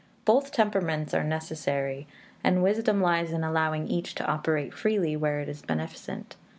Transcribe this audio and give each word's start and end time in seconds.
Both 0.25 0.51
temperaments 0.51 1.13
are 1.13 1.23
necessary, 1.23 2.07
and 2.43 2.63
wisdom 2.63 3.01
lies 3.01 3.31
in 3.31 3.43
allowing 3.43 3.87
each 3.87 4.15
to 4.15 4.25
operate 4.25 4.73
freely 4.73 5.15
where 5.15 5.41
it 5.41 5.47
is 5.47 5.61
beneficent. 5.61 6.37